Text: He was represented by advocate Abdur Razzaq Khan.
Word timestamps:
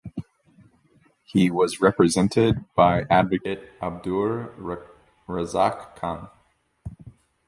He 1.23 1.51
was 1.51 1.79
represented 1.79 2.65
by 2.75 3.03
advocate 3.11 3.69
Abdur 3.83 4.51
Razzaq 5.27 5.95
Khan. 5.95 6.27